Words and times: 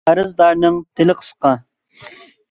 قەرزدارنىڭ 0.09 0.79
تىلى 0.99 1.15
قىسقا. 1.19 1.51